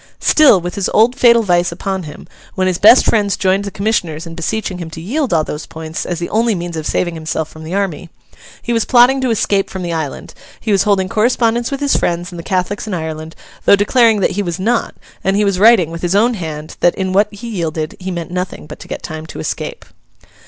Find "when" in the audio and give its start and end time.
2.55-2.65